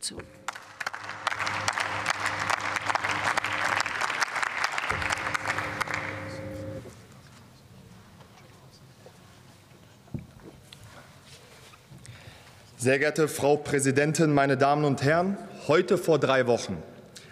[0.00, 0.18] zu.
[12.76, 15.36] Sehr geehrte Frau Präsidentin, meine Damen und Herren!
[15.68, 16.82] Heute vor drei Wochen,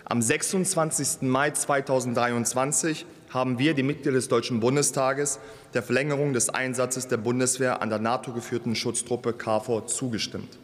[0.04, 1.22] am 26.
[1.22, 5.40] Mai 2023, haben wir, die Mitglieder des Deutschen Bundestages,
[5.72, 10.58] der Verlängerung des Einsatzes der Bundeswehr an der NATO-geführten Schutztruppe KFOR zugestimmt.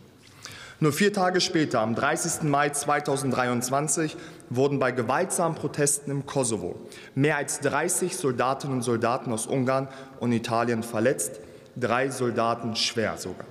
[0.80, 2.42] Nur vier Tage später, am 30.
[2.42, 4.16] Mai 2023,
[4.50, 6.74] wurden bei gewaltsamen Protesten im Kosovo
[7.14, 11.40] mehr als 30 Soldatinnen und Soldaten aus Ungarn und Italien verletzt,
[11.76, 13.46] drei Soldaten schwer sogar.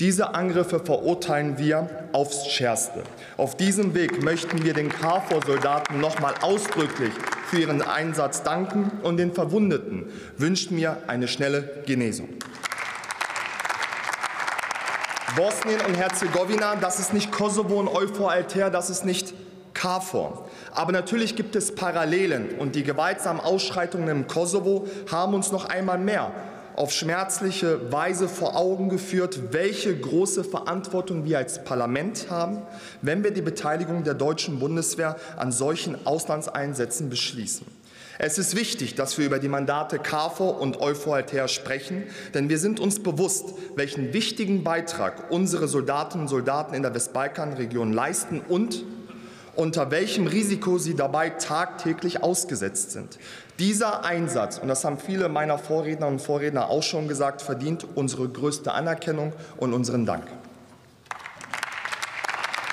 [0.00, 3.02] Diese Angriffe verurteilen wir aufs Schärfste.
[3.36, 7.12] Auf diesem Weg möchten wir den KFOR-Soldaten noch mal ausdrücklich
[7.46, 10.06] für ihren Einsatz danken und den Verwundeten
[10.36, 12.28] wünschen wir eine schnelle Genesung.
[15.36, 19.34] Bosnien und Herzegowina, das ist nicht Kosovo und Euphor-Altair, das ist nicht
[19.74, 20.48] KFOR.
[20.72, 25.98] Aber natürlich gibt es Parallelen und die gewaltsamen Ausschreitungen im Kosovo haben uns noch einmal
[25.98, 26.32] mehr
[26.76, 32.62] auf schmerzliche Weise vor Augen geführt, welche große Verantwortung wir als Parlament haben,
[33.02, 37.66] wenn wir die Beteiligung der deutschen Bundeswehr an solchen Auslandseinsätzen beschließen.
[38.20, 42.02] Es ist wichtig, dass wir über die Mandate KFOR und EUFOR sprechen,
[42.34, 47.92] denn wir sind uns bewusst, welchen wichtigen Beitrag unsere Soldatinnen und Soldaten in der Westbalkanregion
[47.92, 48.84] leisten und
[49.54, 53.20] unter welchem Risiko sie dabei tagtäglich ausgesetzt sind.
[53.60, 58.28] Dieser Einsatz, und das haben viele meiner Vorrednerinnen und Vorredner auch schon gesagt, verdient unsere
[58.28, 60.24] größte Anerkennung und unseren Dank.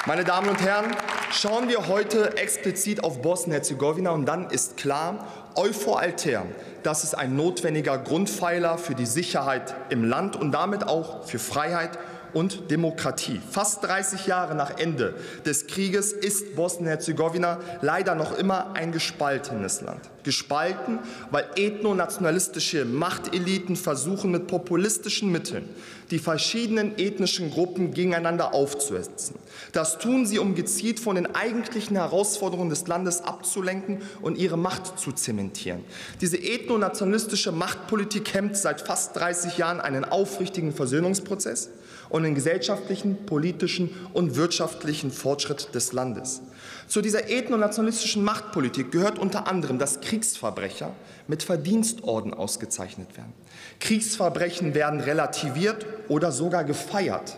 [0.08, 0.86] Meine Damen und Herren,
[1.32, 6.46] schauen wir heute explizit auf Bosnien-Herzegowina und dann ist klar, Euphor Alter,
[6.84, 11.98] das ist ein notwendiger Grundpfeiler für die Sicherheit im Land und damit auch für Freiheit
[12.34, 13.40] und Demokratie.
[13.52, 20.02] Fast 30 Jahre nach Ende des Krieges ist Bosnien-Herzegowina leider noch immer ein gespaltenes Land.
[20.24, 25.70] Gespalten, weil ethnonationalistische Machteliten versuchen, mit populistischen Mitteln
[26.12, 29.36] die verschiedenen ethnischen Gruppen gegeneinander aufzusetzen.
[29.72, 35.00] Das tun sie, um gezielt von den eigentlichen Herausforderungen des Landes abzulenken und ihre Macht
[35.00, 35.84] zu zementieren.
[36.22, 41.70] Diese ethnonationalistische Machtpolitik hemmt seit fast 30 Jahren einen aufrichtigen Versöhnungsprozess
[42.10, 46.42] und den gesellschaftlichen, politischen und wirtschaftlichen Fortschritt des Landes.
[46.88, 50.92] Zu dieser ethnonationalistischen Machtpolitik gehört unter anderem, dass Kriegsverbrecher
[51.28, 53.34] mit Verdienstorden ausgezeichnet werden.
[53.80, 57.38] Kriegsverbrechen werden relativiert oder sogar gefeiert.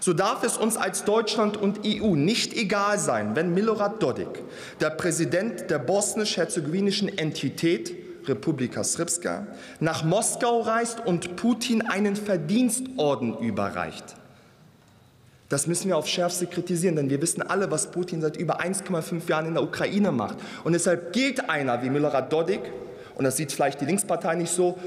[0.00, 4.42] So darf es uns als Deutschland und EU nicht egal sein, wenn Milorad Dodik,
[4.80, 7.94] der Präsident der bosnisch-herzegowinischen Entität
[8.26, 9.46] Republika Srpska,
[9.80, 14.16] nach Moskau reist und Putin einen Verdienstorden überreicht.
[15.48, 19.28] Das müssen wir auf Schärfste kritisieren, denn wir wissen alle, was Putin seit über 1,5
[19.28, 20.38] Jahren in der Ukraine macht.
[20.62, 22.60] Und deshalb gilt einer wie Milorad Dodik,
[23.16, 24.78] und das sieht vielleicht die Linkspartei nicht so,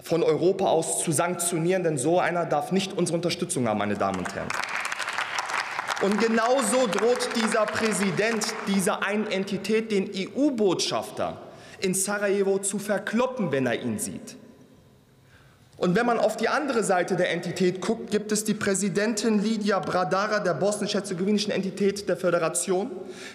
[0.00, 4.20] von Europa aus zu sanktionieren, denn so einer darf nicht unsere Unterstützung haben, meine Damen
[4.20, 4.48] und Herren.
[6.02, 11.38] Und genauso droht dieser Präsident dieser einen Entität den EU-Botschafter
[11.80, 14.36] in Sarajevo zu verkloppen, wenn er ihn sieht.
[15.78, 19.78] Und wenn man auf die andere Seite der Entität guckt, gibt es die Präsidentin Lydia
[19.78, 22.90] Bradara der bosnisch-herzegowinischen Entität der Föderation,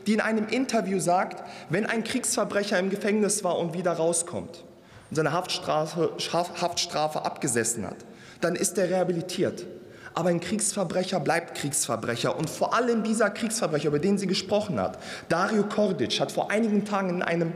[0.06, 4.66] die in einem Interview sagt, wenn ein Kriegsverbrecher im Gefängnis war und wieder rauskommt
[5.10, 7.98] und seine Haftstrafe, Haftstrafe abgesessen hat,
[8.42, 9.66] dann ist er rehabilitiert.
[10.14, 12.38] Aber ein Kriegsverbrecher bleibt Kriegsverbrecher.
[12.38, 15.00] Und vor allem dieser Kriegsverbrecher, über den sie gesprochen hat,
[15.30, 17.54] Dario Kordic, hat vor einigen Tagen in einem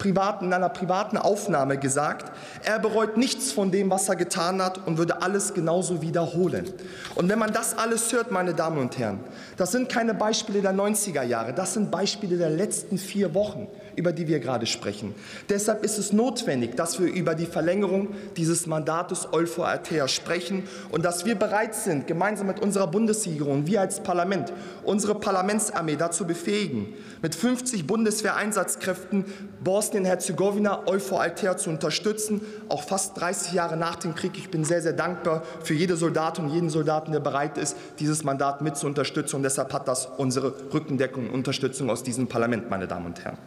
[0.00, 2.32] privaten, in einer privaten Aufnahme gesagt,
[2.64, 6.72] er bereut nichts von dem, was er getan hat und würde alles genauso wiederholen.
[7.14, 9.20] Und wenn man das alles hört, meine Damen und Herren,
[9.56, 14.12] das sind keine Beispiele der 90er Jahre, das sind Beispiele der letzten vier Wochen über
[14.12, 15.14] die wir gerade sprechen.
[15.48, 21.04] Deshalb ist es notwendig, dass wir über die Verlängerung dieses Mandates Olfo Altea sprechen und
[21.04, 24.52] dass wir bereit sind, gemeinsam mit unserer Bundesregierung, wir als Parlament,
[24.84, 29.24] unsere Parlamentsarmee dazu befähigen, mit 50 Bundeswehreinsatzkräften
[29.62, 34.32] Bosnien-Herzegowina, Olfo Altea zu unterstützen, auch fast 30 Jahre nach dem Krieg.
[34.36, 38.24] Ich bin sehr, sehr dankbar für jede Soldatin und jeden Soldaten, der bereit ist, dieses
[38.24, 39.36] Mandat mit zu unterstützen.
[39.36, 43.38] Und deshalb hat das unsere Rückendeckung und Unterstützung aus diesem Parlament, meine Damen und Herren.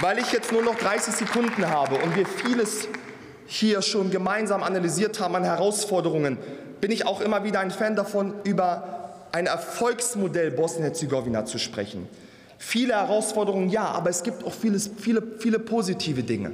[0.00, 2.88] Weil ich jetzt nur noch 30 Sekunden habe und wir vieles
[3.46, 6.38] hier schon gemeinsam analysiert haben an Herausforderungen,
[6.80, 12.08] bin ich auch immer wieder ein Fan davon, über ein Erfolgsmodell Bosnien-Herzegowina zu sprechen.
[12.58, 16.52] Viele Herausforderungen, ja, aber es gibt auch vieles, viele, viele positive Dinge.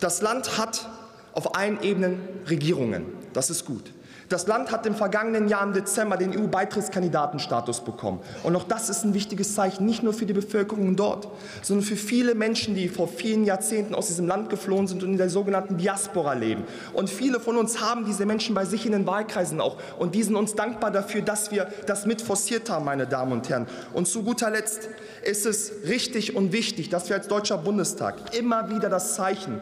[0.00, 0.88] Das Land hat
[1.32, 3.04] auf allen Ebenen Regierungen.
[3.32, 3.92] Das ist gut.
[4.28, 8.20] Das Land hat im vergangenen Jahr im Dezember den EU-Beitrittskandidatenstatus bekommen.
[8.42, 11.28] Und auch das ist ein wichtiges Zeichen, nicht nur für die Bevölkerung dort,
[11.62, 15.16] sondern für viele Menschen, die vor vielen Jahrzehnten aus diesem Land geflohen sind und in
[15.16, 16.64] der sogenannten Diaspora leben.
[16.92, 19.76] Und viele von uns haben diese Menschen bei sich in den Wahlkreisen auch.
[19.98, 23.48] Und die sind uns dankbar dafür, dass wir das mit forciert haben, meine Damen und
[23.48, 23.66] Herren.
[23.92, 24.88] Und zu guter Letzt
[25.24, 29.60] ist es richtig und wichtig, dass wir als Deutscher Bundestag immer wieder das Zeichen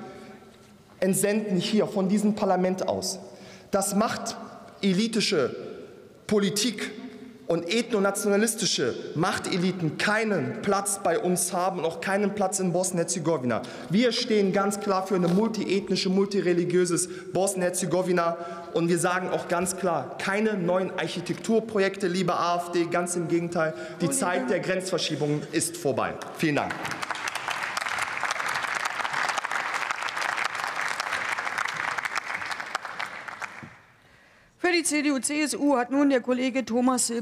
[1.01, 3.19] entsenden hier von diesem Parlament aus.
[3.71, 4.37] Das macht
[4.85, 5.55] elitische
[6.27, 6.93] Politik
[7.47, 13.61] und ethnonationalistische Machteliten keinen Platz bei uns haben und auch keinen Platz in Bosnien-Herzegowina.
[13.91, 18.39] Wir stehen ganz klar für ein multiethnische, multireligiöses Bosnien-Herzegowina
[18.73, 23.75] und wir sagen auch ganz klar, keine neuen Architekturprojekte, liebe AfD, ganz im Gegenteil.
[24.01, 26.15] Die Zeit der Grenzverschiebungen ist vorbei.
[26.39, 26.73] Vielen Dank.
[34.85, 37.09] Für die CDU-CSU hat nun der Kollege Thomas